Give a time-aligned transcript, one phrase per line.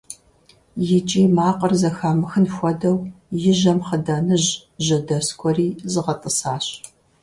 [0.97, 2.97] И кӀий макъыр зэхамыхын хуэдэу
[3.49, 4.49] и жьэм хъыданыжь
[4.85, 6.65] жьэдэскуэри згъэтӀысащ.